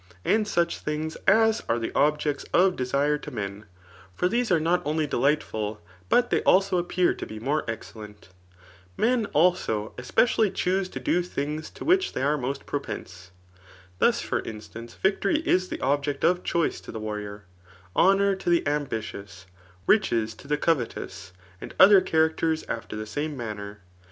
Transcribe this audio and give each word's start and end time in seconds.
And 0.25 0.47
such 0.47 0.79
things 0.79 1.15
as 1.27 1.61
are 1.69 1.77
the 1.77 1.93
objects 1.93 2.43
of 2.55 2.79
Retire 2.79 3.19
to 3.19 3.29
men; 3.29 3.65
for 4.15 4.27
these 4.27 4.51
are 4.51 4.59
not 4.59 4.81
only 4.83 5.05
delightful, 5.05 5.79
but 6.09 6.31
they 6.31 6.41
also 6.41 6.79
appear 6.79 7.13
to 7.13 7.25
be 7.27 7.39
more 7.39 7.63
excellent. 7.69 8.29
Men, 8.97 9.27
dso, 9.27 9.91
spe 10.03 10.23
cially 10.25 10.51
chuse 10.51 10.89
to 10.89 10.99
do 10.99 11.21
those 11.21 11.27
things 11.29 11.69
to 11.69 11.85
which 11.85 12.13
they 12.13 12.23
are 12.23 12.35
most 12.35 12.61
|M»pense. 12.73 13.29
Thus, 13.99 14.21
for 14.21 14.39
instance, 14.39 14.95
victory 14.95 15.37
is 15.47 15.69
the 15.69 15.79
object 15.81 16.23
(^ 16.23 16.35
idbtoioe 16.35 16.81
to 16.81 16.91
the 16.91 16.99
warrior; 16.99 17.43
honour 17.95 18.35
to 18.37 18.49
the 18.49 18.67
ambitious; 18.67 19.45
richos 19.87 20.35
to 20.37 20.47
the 20.47 20.57
covetous; 20.57 21.31
and 21.61 21.75
other 21.79 22.01
chaiacters 22.01 22.63
after 22.67 22.99
ihe 22.99 23.07
same 23.07 23.37
goanner. 23.37 23.81